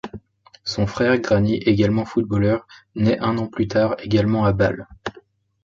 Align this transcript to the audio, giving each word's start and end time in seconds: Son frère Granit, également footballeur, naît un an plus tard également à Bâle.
Son 0.63 0.87
frère 0.87 1.19
Granit, 1.19 1.57
également 1.57 2.05
footballeur, 2.05 2.65
naît 2.95 3.19
un 3.19 3.37
an 3.37 3.45
plus 3.45 3.67
tard 3.67 3.93
également 3.99 4.45
à 4.45 4.51
Bâle. 4.51 4.87